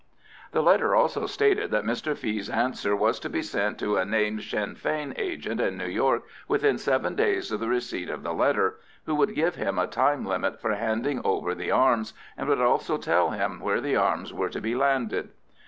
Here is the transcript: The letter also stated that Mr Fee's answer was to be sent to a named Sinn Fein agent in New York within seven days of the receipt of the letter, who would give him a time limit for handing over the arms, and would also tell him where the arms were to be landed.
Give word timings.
The 0.51 0.63
letter 0.63 0.95
also 0.95 1.27
stated 1.27 1.69
that 1.69 1.83
Mr 1.83 2.17
Fee's 2.17 2.49
answer 2.49 2.95
was 2.95 3.19
to 3.19 3.29
be 3.29 3.43
sent 3.43 3.77
to 3.81 3.97
a 3.97 4.03
named 4.03 4.41
Sinn 4.41 4.73
Fein 4.73 5.13
agent 5.15 5.61
in 5.61 5.77
New 5.77 5.85
York 5.85 6.23
within 6.47 6.79
seven 6.79 7.13
days 7.13 7.51
of 7.51 7.59
the 7.59 7.69
receipt 7.69 8.09
of 8.09 8.23
the 8.23 8.33
letter, 8.33 8.79
who 9.05 9.13
would 9.13 9.35
give 9.35 9.53
him 9.53 9.77
a 9.77 9.85
time 9.85 10.25
limit 10.25 10.59
for 10.59 10.73
handing 10.73 11.21
over 11.23 11.53
the 11.53 11.69
arms, 11.69 12.13
and 12.35 12.49
would 12.49 12.59
also 12.61 12.97
tell 12.97 13.29
him 13.29 13.59
where 13.59 13.79
the 13.79 13.95
arms 13.95 14.33
were 14.33 14.49
to 14.49 14.59
be 14.59 14.73
landed. 14.73 15.29